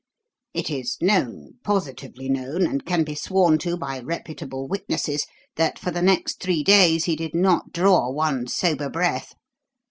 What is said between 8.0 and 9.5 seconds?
one sober breath.